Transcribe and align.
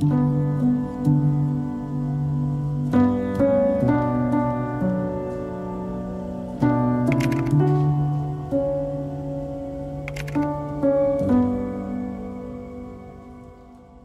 Thank 0.00 0.12
you. 0.12 0.29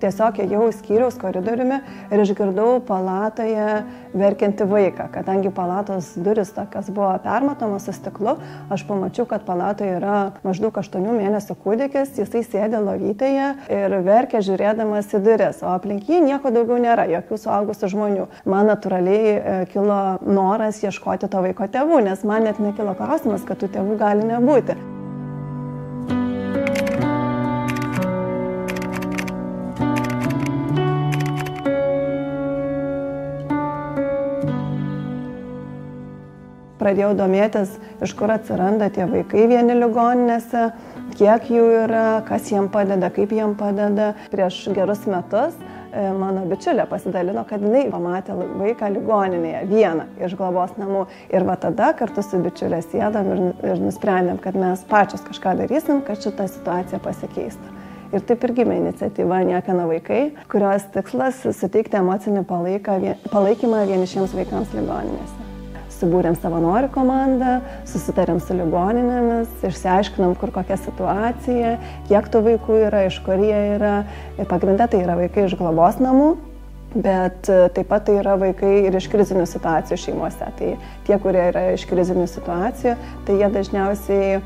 Tiesiog 0.01 0.39
ėjau 0.43 0.69
skyriaus 0.75 1.17
koridoriumi 1.21 1.79
ir 2.11 2.23
išgirdau 2.23 2.79
palatoje 2.87 3.83
verkianti 4.15 4.67
vaiką. 4.69 5.07
Kadangi 5.13 5.51
palatos 5.55 6.13
duris 6.19 6.51
tokios 6.55 6.89
buvo 6.95 7.11
permatomos 7.23 7.87
su 7.87 7.95
stiklu, 7.95 8.35
aš 8.73 8.85
pamačiau, 8.87 9.27
kad 9.29 9.45
palatoje 9.47 9.97
yra 9.99 10.17
maždaug 10.45 10.75
8 10.81 11.05
mėnesių 11.05 11.57
kūdikis, 11.63 12.15
jisai 12.19 12.43
sėdė 12.45 12.81
lovytėje 12.85 13.51
ir 13.75 13.97
verkė 14.07 14.43
žiūrėdamas 14.45 15.13
į 15.15 15.23
duris, 15.25 15.61
o 15.65 15.71
aplink 15.75 16.09
jį 16.09 16.23
nieko 16.25 16.51
daugiau 16.55 16.79
nėra, 16.81 17.07
jokių 17.11 17.39
suaugusių 17.45 17.91
žmonių. 17.95 18.27
Man 18.49 18.71
natūraliai 18.71 19.35
e, 19.35 19.55
kilo 19.73 20.01
noras 20.25 20.83
ieškoti 20.83 21.31
to 21.31 21.45
vaiko 21.45 21.69
tėvų, 21.71 22.03
nes 22.09 22.27
man 22.27 22.49
net 22.49 22.61
nekilo 22.63 22.97
klausimas, 22.97 23.47
kad 23.47 23.61
tų 23.61 23.73
tėvų 23.77 23.97
gali 24.01 24.27
nebūti. 24.33 24.94
Pradėjau 36.85 37.15
domėtis, 37.17 37.71
iš 38.05 38.13
kur 38.17 38.29
atsiranda 38.35 38.91
tie 38.93 39.07
vaikai 39.09 39.47
vieni 39.49 39.73
ligoninėse, 39.79 40.67
kiek 41.17 41.47
jų 41.49 41.69
yra, 41.85 42.05
kas 42.27 42.51
jiem 42.51 42.69
padeda, 42.73 43.09
kaip 43.13 43.33
jiem 43.33 43.55
padeda. 43.57 44.11
Prieš 44.29 44.67
gerus 44.75 45.05
metus 45.09 45.55
e, 45.57 46.03
mano 46.13 46.43
bičiulė 46.49 46.85
pasidalino, 46.89 47.45
kad 47.49 47.63
jinai 47.65 47.87
pamatė 47.93 48.35
vaiką 48.37 48.91
ligoninėje, 48.97 49.63
vieną 49.71 50.05
iš 50.27 50.35
globos 50.37 50.75
namų. 50.77 51.05
Ir 51.33 51.47
va 51.47 51.57
tada 51.61 51.89
kartu 51.97 52.25
su 52.25 52.41
bičiulė 52.43 52.83
sėdam 52.85 53.31
ir, 53.33 53.41
ir 53.71 53.81
nusprendėm, 53.81 54.37
kad 54.43 54.59
mes 54.59 54.83
pačios 54.89 55.25
kažką 55.25 55.55
darysim, 55.63 56.03
kad 56.05 56.21
šitą 56.21 56.45
situaciją 56.51 57.01
pasikeistų. 57.05 57.73
Ir 58.13 58.21
taip 58.29 58.45
ir 58.45 58.53
gimė 58.59 58.77
iniciatyva 58.83 59.41
Niekana 59.47 59.87
vaikai, 59.89 60.21
kurios 60.51 60.85
tikslas 60.93 61.41
suteikti 61.57 61.97
emocinį 61.99 62.45
palaikymą 62.45 63.81
vienišiems 63.89 64.37
vaikams 64.37 64.77
ligoninėse 64.77 65.44
subūrėm 65.99 66.35
savanorių 66.39 66.89
komandą, 66.93 67.59
susitarėm 67.89 68.41
su 68.43 68.55
ligoninėmis, 68.57 69.51
išsiaiškinom, 69.69 70.35
kur 70.39 70.51
kokia 70.55 70.77
situacija, 70.81 71.75
kiek 72.09 72.27
tų 72.31 72.43
vaikų 72.49 72.81
yra, 72.87 73.05
iš 73.09 73.21
kur 73.25 73.41
jie 73.41 73.61
yra. 73.75 73.95
Ir 74.39 74.49
pagrindė 74.49 74.89
tai 74.91 75.05
yra 75.05 75.17
vaikai 75.19 75.47
iš 75.47 75.55
globos 75.59 75.99
namų, 76.03 76.35
bet 76.95 77.49
e, 77.51 77.59
taip 77.75 77.89
pat 77.91 78.05
tai 78.07 78.19
yra 78.21 78.35
vaikai 78.39 78.73
ir 78.87 78.95
iš 78.95 79.09
krizinių 79.11 79.45
situacijų 79.49 79.99
šeimose. 79.99 80.49
Tai 80.59 80.73
tie, 81.07 81.17
kurie 81.21 81.43
yra 81.51 81.67
iš 81.75 81.87
krizinių 81.89 82.27
situacijų, 82.31 82.95
tai 83.27 83.37
jie 83.41 83.51
dažniausiai 83.57 84.33
e, 84.35 84.41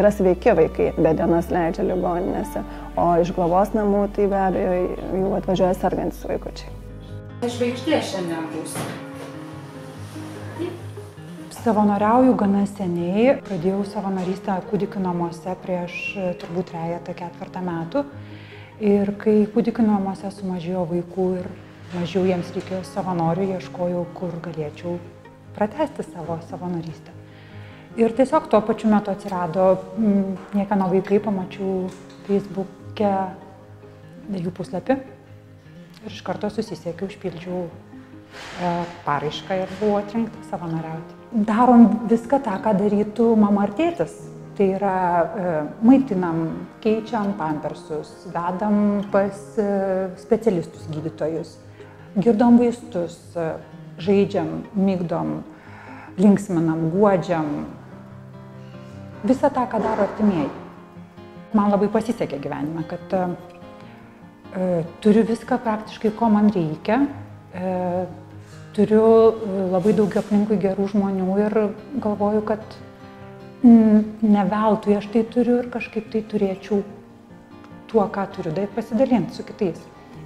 yra 0.00 0.12
sveiki 0.14 0.56
vaikai, 0.58 0.90
bet 0.98 1.20
dienas 1.20 1.52
leidžia 1.52 1.86
ligoninėse, 1.90 2.64
o 2.96 3.08
iš 3.22 3.32
globos 3.36 3.74
namų 3.76 4.06
tai 4.16 4.28
be 4.32 4.42
abejo 4.48 4.76
jau 5.22 5.32
atvažiuoja 5.40 5.78
sergantis 5.80 6.24
vaikučiai. 6.28 6.78
Žvaigždė 7.42 7.98
šiandien 8.06 8.52
bus. 8.52 8.76
Savanoriauju 11.62 12.32
gana 12.34 12.64
seniai, 12.66 13.36
pradėjau 13.46 13.84
savanorystę 13.86 14.56
kūdikių 14.66 14.98
namuose 15.04 15.52
prieš 15.62 15.92
e, 16.18 16.24
turbūt 16.40 16.72
trejata 16.72 17.14
ketvirtą 17.14 17.62
metų. 17.62 18.02
Ir 18.82 19.12
kai 19.20 19.34
kūdikių 19.52 19.84
namuose 19.86 20.32
sumažėjo 20.34 20.82
vaikų 20.90 21.26
ir 21.36 21.46
mažiau 21.92 22.24
jiems 22.26 22.50
reikėjo 22.56 22.80
savanorių, 22.88 23.46
ieškojau, 23.60 24.02
kur 24.18 24.34
galėčiau 24.42 24.96
pratesti 25.54 26.08
savo 26.08 26.40
savanorystę. 26.48 27.14
Ir 27.94 28.18
tiesiog 28.18 28.50
tuo 28.50 28.58
pačiu 28.66 28.90
metu 28.90 29.14
atsirado 29.14 29.70
mm, 29.94 30.34
niekano 30.58 30.90
vaikai, 30.90 31.22
pamačiau 31.22 31.86
Facebook'e 32.26 33.14
jų 34.34 34.58
puslapį 34.58 34.98
ir 34.98 36.10
iš 36.10 36.26
karto 36.26 36.50
susisiekiau, 36.50 37.06
užpildžiau 37.06 37.64
e, 37.70 38.78
paraišką 39.06 39.62
ir 39.62 39.76
buvau 39.78 40.00
atrinkta 40.02 40.48
savanoriauti 40.50 41.21
darom 41.32 41.88
viską 42.10 42.40
tą, 42.44 42.58
ką 42.62 42.74
darytų 42.78 43.32
mama 43.40 43.66
ar 43.66 43.74
tėtis. 43.76 44.14
Tai 44.52 44.66
yra 44.76 44.96
e, 45.24 45.52
maitinam, 45.80 46.42
keičiam 46.84 47.30
pampersus, 47.38 48.10
vedam 48.34 49.00
pas 49.12 49.38
e, 49.56 49.68
specialistus 50.20 50.84
gydytojus, 50.92 51.54
girdom 52.20 52.58
vaistus, 52.60 53.16
e, 53.32 53.54
žaidžiam, 54.02 54.50
mygdom, 54.76 55.38
linksminam, 56.20 56.90
guodžiam. 56.92 57.48
Visą 59.24 59.48
tą, 59.54 59.64
ką 59.72 59.80
daro 59.80 60.04
artimieji. 60.04 60.50
Man 61.56 61.72
labai 61.72 61.88
pasisekė 61.92 62.42
gyvenime, 62.44 62.84
kad 62.88 63.16
e, 63.16 63.24
turiu 65.00 65.24
viską 65.28 65.62
praktiškai, 65.64 66.12
ko 66.18 66.28
man 66.32 66.52
reikia. 66.52 67.06
E, 67.52 67.72
turiu 68.76 69.04
e, 69.32 69.66
labai 69.72 69.92
daug 69.96 70.16
aplinkui 70.22 70.58
gerų 70.62 70.88
žmonių 70.94 71.36
ir 71.44 71.58
galvoju, 72.02 72.42
kad 72.48 72.80
ne 73.62 74.44
veltui 74.50 74.96
aš 74.98 75.06
tai 75.12 75.22
turiu 75.30 75.60
ir 75.62 75.68
kažkaip 75.70 76.08
tai 76.10 76.24
turėčiau 76.30 76.80
tuo, 77.90 78.06
ką 78.08 78.24
turiu, 78.34 78.54
tai 78.56 78.66
pasidalinti 78.74 79.36
su 79.36 79.44
kitais. 79.46 79.82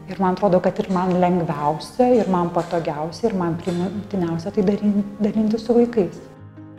Ir 0.06 0.20
man 0.22 0.36
atrodo, 0.36 0.60
kad 0.62 0.78
ir 0.78 0.86
man 0.94 1.16
lengviausia, 1.20 2.06
ir 2.14 2.30
man 2.30 2.52
patogiausia, 2.54 3.26
ir 3.28 3.34
man 3.36 3.56
primtiniausia 3.58 4.52
tai 4.54 4.64
dalinti 4.70 5.58
su 5.58 5.74
vaikais. 5.74 6.20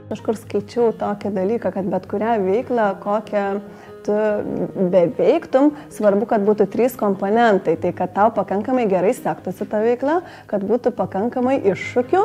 Kažkur 0.08 0.40
skaičiau 0.40 0.94
tokį 0.96 1.34
dalyką, 1.36 1.74
kad 1.76 1.90
bet 1.92 2.08
kurią 2.08 2.38
veiklą, 2.46 2.86
kokią 3.04 3.44
tu 4.08 4.16
beveiktum, 4.94 5.74
svarbu, 5.94 6.28
kad 6.32 6.46
būtų 6.48 6.70
trys 6.72 6.96
komponentai. 7.00 7.76
Tai 7.82 7.92
kad 7.98 8.16
tau 8.16 8.32
pakankamai 8.36 8.88
gerai 8.90 9.14
sektųsi 9.18 9.68
ta 9.70 9.84
veikla, 9.84 10.22
kad 10.50 10.64
būtų 10.68 10.96
pakankamai 10.96 11.60
iššūkių 11.74 12.24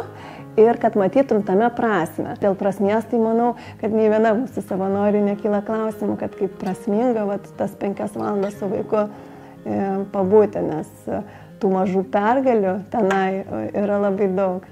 ir 0.56 0.78
kad 0.80 0.96
matytum 0.96 1.42
tame 1.46 1.68
prasme. 1.76 2.36
Dėl 2.42 2.56
prasmės 2.58 3.06
tai 3.10 3.20
manau, 3.22 3.52
kad 3.80 3.94
nei 3.94 4.10
viena 4.12 4.34
mūsų 4.36 4.64
savanorių 4.68 5.22
nekyla 5.30 5.62
klausimų, 5.66 6.18
kad 6.20 6.36
kaip 6.38 6.58
prasminga 6.60 7.24
vat, 7.28 7.46
tas 7.58 7.74
penkias 7.80 8.16
valandas 8.18 8.58
su 8.60 8.68
vaiku 8.70 9.04
e, 9.04 9.78
pabūti, 10.12 10.64
nes 10.66 10.92
e, 11.08 11.22
tų 11.62 11.72
mažų 11.72 12.04
pergalių 12.12 12.76
tenai 12.92 13.30
e, 13.40 13.64
yra 13.84 14.02
labai 14.02 14.28
daug. 14.36 14.68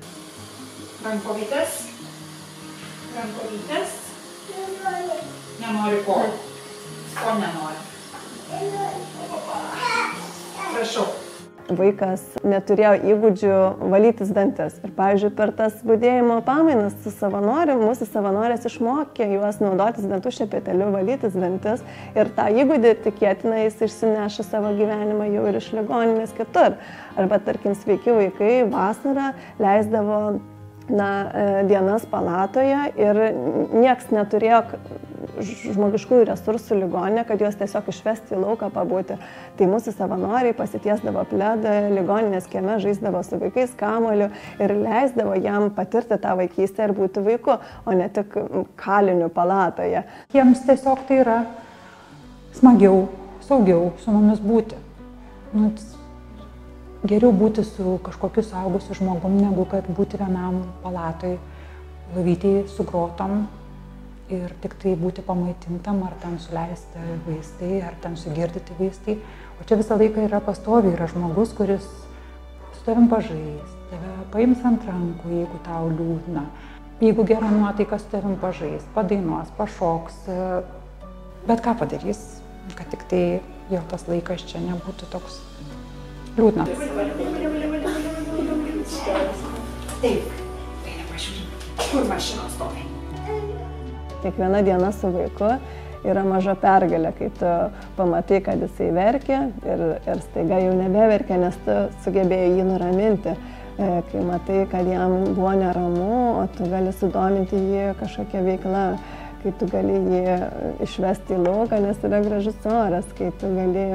Rankovytės. 1.06 1.80
Rankovytės. 3.16 3.98
Nenori 5.60 6.04
ko. 6.06 6.22
Ko 7.16 7.34
nenori? 7.40 7.80
Prašau. 10.74 11.08
Vaikas 11.70 12.22
neturėjo 12.42 12.96
įgūdžių 13.12 13.56
valytis 13.92 14.32
dantis. 14.34 14.74
Ir, 14.82 14.90
pavyzdžiui, 14.96 15.30
per 15.38 15.52
tas 15.54 15.76
būdėjimo 15.86 16.40
pamainas 16.46 16.96
su 17.04 17.12
savanoriu, 17.14 17.76
mūsų 17.78 18.08
savanorės 18.10 18.66
išmokė 18.66 19.28
juos 19.36 19.60
naudotis 19.62 20.08
dantų 20.10 20.32
šepeteliu, 20.34 20.90
valytis 20.94 21.36
dantis. 21.38 21.84
Ir 22.18 22.32
tą 22.34 22.48
įgūdį 22.64 22.96
tikėtina 23.06 23.62
jis 23.66 23.78
išsineša 23.86 24.48
savo 24.48 24.74
gyvenimą 24.78 25.30
jau 25.30 25.46
ir 25.50 25.60
iš 25.60 25.70
ligoninės 25.78 26.34
kitur. 26.38 26.80
Arba, 27.14 27.38
tarkim, 27.46 27.78
sveiki 27.78 28.18
vaikai 28.18 28.54
vasarą 28.72 29.30
leisdavo 29.62 30.40
na, 30.90 31.10
e, 31.32 31.46
dienas 31.70 32.06
palatoje 32.10 32.90
ir 32.98 33.22
nieks 33.74 34.10
neturėjo 34.14 34.64
žmogiškųjų 35.40 36.24
resursų 36.28 36.78
ligoninė, 36.80 37.24
kad 37.28 37.40
juos 37.42 37.56
tiesiog 37.58 37.88
išvesti 37.92 38.34
į 38.36 38.40
lauką 38.42 38.70
pabūti. 38.74 39.16
Tai 39.58 39.68
mūsų 39.70 39.94
savanoriai 39.96 40.56
pasitiesdavo 40.56 41.24
pledą, 41.30 41.74
ligoninės 41.94 42.48
kieme 42.50 42.78
žaisdavo 42.82 43.22
su 43.26 43.38
vaikais 43.40 43.74
kamoliu 43.78 44.30
ir 44.60 44.74
leisdavo 44.76 45.36
jam 45.40 45.70
patirti 45.76 46.18
tą 46.20 46.34
vaikystę 46.40 46.88
ir 46.88 46.96
būti 46.96 47.24
vaiku, 47.24 47.58
o 47.84 47.96
ne 47.96 48.08
tik 48.12 48.36
kaliniu 48.80 49.30
palatoje. 49.34 50.04
Jiems 50.34 50.64
tiesiog 50.66 51.06
tai 51.08 51.22
yra 51.24 51.38
smagiau, 52.56 53.06
saugiau 53.46 53.90
su 54.02 54.14
mumis 54.14 54.42
būti. 54.42 54.78
Nu, 55.52 55.72
geriau 57.06 57.32
būti 57.32 57.64
su 57.64 57.96
kažkokiu 58.04 58.44
saugusiu 58.44 58.96
žmogum, 58.98 59.38
negu 59.40 59.64
kad 59.68 59.86
būti 59.88 60.20
vienam 60.20 60.62
palatoj, 60.84 61.38
lovytėj 62.16 62.66
su 62.68 62.84
grotom 62.84 63.46
ir 64.30 64.52
tik 64.62 64.76
tai 64.82 64.94
būti 64.98 65.24
pamaitintam, 65.26 66.02
ar 66.06 66.14
ten 66.22 66.38
suleisti 66.38 67.02
vaistai, 67.26 67.80
ar 67.82 67.96
ten 68.02 68.16
sugirdyti 68.20 68.76
vaistai. 68.78 69.16
O 69.60 69.66
čia 69.66 69.78
visą 69.80 69.98
laiką 69.98 70.26
yra 70.28 70.40
pastovi, 70.44 70.92
yra 70.94 71.08
žmogus, 71.10 71.54
kuris 71.56 71.86
su 72.76 72.84
tavim 72.86 73.08
pažais, 73.10 73.74
tave 73.90 74.12
paims 74.34 74.62
ant 74.64 74.86
rankų, 74.86 75.32
jeigu 75.40 75.62
tau 75.66 75.88
liūdna. 75.90 76.44
Jeigu 77.00 77.24
gera 77.26 77.48
nuotaika 77.50 77.98
su 77.98 78.10
tavim 78.12 78.36
pažais, 78.40 78.84
padainuos, 78.94 79.50
pašoks, 79.58 80.22
bet 81.48 81.64
ką 81.64 81.74
padarys, 81.80 82.20
kad 82.76 82.92
tik 82.92 83.06
tai 83.10 83.24
jo 83.72 83.82
tas 83.90 84.06
laikas 84.10 84.44
čia 84.46 84.62
nebūtų 84.62 85.08
toks 85.10 85.40
Liūdna. 86.38 86.64
Taip. 90.00 90.30
Tai 90.84 90.92
nepažiūrėjau. 90.96 91.60
Kur 91.82 92.08
mašina 92.08 92.48
stovi? 92.54 92.86
Kiekviena 94.22 94.60
diena 94.64 94.90
su 94.94 95.10
vaiku 95.12 95.50
yra 96.06 96.22
maža 96.24 96.54
pergalė, 96.60 97.12
kai 97.18 97.28
tu 97.36 97.50
pamatai, 97.98 98.40
kad 98.44 98.62
jisai 98.62 98.90
verkia 98.96 99.40
ir, 99.66 99.82
ir 99.98 100.22
staiga 100.28 100.60
jau 100.62 100.74
nebeverkia, 100.78 101.40
nes 101.42 101.58
tu 101.66 101.76
sugebėjai 102.06 102.54
jį 102.58 102.68
nuraminti. 102.68 103.34
E, 103.80 103.90
kai 104.10 104.22
matai, 104.24 104.62
kad 104.70 104.88
jam 104.88 105.18
buvo 105.34 105.52
neramu, 105.56 106.40
o 106.40 106.46
tu 106.56 106.68
gali 106.68 106.92
sudominti 106.96 107.56
jį 107.56 107.90
kažkokia 108.00 108.42
veikla, 108.44 108.86
kai 109.42 109.54
tu 109.60 109.68
gali 109.72 109.98
jį 110.14 110.40
išvesti 110.86 111.36
į 111.36 111.44
lauką, 111.46 111.80
nes 111.84 112.02
yra 112.08 112.20
gražus 112.24 112.66
oras, 112.68 113.08
kai 113.18 113.32
tu 113.40 113.52
gali 113.56 113.86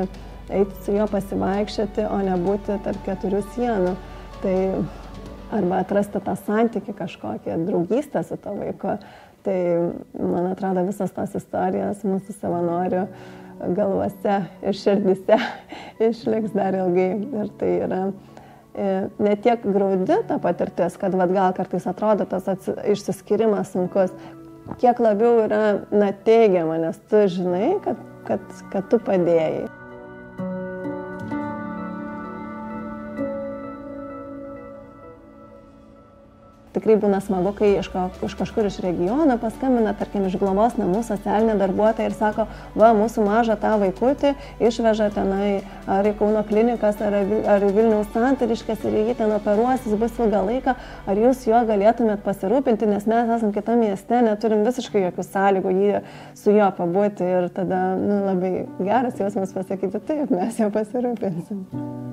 eiti 0.49 0.83
su 0.85 0.95
juo 0.95 1.07
pasivaikščioti, 1.09 2.05
o 2.09 2.19
nebūti 2.25 2.77
tarp 2.85 3.01
keturių 3.07 3.41
sienų. 3.55 3.95
Tai 4.43 4.57
arba 5.55 5.79
atrasti 5.83 6.21
tą 6.21 6.35
santyki 6.45 6.93
kažkokią 6.93 7.57
draugystę 7.65 8.23
su 8.23 8.37
to 8.37 8.53
vaiku. 8.57 8.97
Tai 9.45 9.57
man 10.17 10.51
atrodo 10.51 10.85
visos 10.87 11.11
tos 11.13 11.35
istorijos 11.37 12.01
mūsų 12.05 12.33
savanorių 12.39 13.03
galvose 13.77 14.39
ir 14.65 14.77
širdise 14.77 15.37
išliks 16.09 16.55
dar 16.55 16.77
ilgai. 16.77 17.11
Ir 17.41 17.51
tai 17.59 17.71
yra 17.85 18.01
e, 18.09 18.89
ne 19.21 19.35
tiek 19.41 19.65
graudi 19.65 20.17
ta 20.27 20.39
patirtis, 20.41 20.97
kad 21.01 21.15
vad 21.15 21.33
gal 21.35 21.53
kartais 21.57 21.85
atrodo 21.89 22.25
tas 22.29 22.49
išsiskirimas 22.83 23.73
sunkus, 23.75 24.13
kiek 24.81 24.99
labiau 24.99 25.45
yra 25.45 25.63
na, 25.93 26.11
teigiama, 26.25 26.79
nes 26.81 26.99
tu 27.09 27.25
žinai, 27.29 27.75
kad, 27.85 28.01
kad, 28.27 28.53
kad 28.73 28.89
tu 28.89 28.99
padėjai. 28.99 29.67
Tikrai 36.75 36.97
būna 36.99 37.21
smagu, 37.23 37.53
kai 37.55 37.71
iš, 37.79 37.89
iš 38.25 38.35
kažkur 38.39 38.69
iš 38.69 38.81
regiono 38.83 39.37
paskambina, 39.41 39.95
tarkim, 39.97 40.27
iš 40.27 40.37
globos 40.41 40.75
namų 40.79 41.03
socialinė 41.07 41.55
darbuotoja 41.61 42.09
ir 42.09 42.17
sako, 42.17 42.47
va, 42.75 42.91
mūsų 42.97 43.25
mažą 43.25 43.57
tą 43.61 43.75
vaikutį 43.81 44.35
išveža 44.59 45.09
tenai 45.15 45.63
ar 45.87 46.07
į 46.07 46.15
Kauno 46.19 46.43
klinikas, 46.47 46.99
ar, 47.03 47.15
ar 47.55 47.65
į 47.65 47.71
Vilniaus 47.75 48.11
santariškas 48.13 48.85
ir 48.87 48.99
jį 49.01 49.17
ten 49.19 49.33
operuosis 49.35 49.95
bus 49.99 50.15
ilgą 50.19 50.43
laiką, 50.49 50.75
ar 51.07 51.23
jūs 51.25 51.45
juo 51.47 51.61
galėtumėt 51.67 52.23
pasirūpinti, 52.25 52.89
nes 52.89 53.07
mes 53.09 53.35
esam 53.37 53.53
kitame 53.55 53.85
mieste, 53.85 54.21
neturim 54.25 54.65
visiškai 54.67 55.05
jokių 55.07 55.27
sąlygų 55.27 55.75
jį 55.75 56.01
su 56.37 56.55
juo 56.55 56.71
pabūti 56.79 57.29
ir 57.37 57.49
tada 57.55 57.83
nu, 57.99 58.23
labai 58.29 58.53
geras 58.79 59.21
jausmas 59.21 59.55
pasakyti, 59.55 60.03
taip, 60.09 60.33
mes 60.33 60.59
jo 60.61 60.71
pasirūpinsim. 60.73 62.04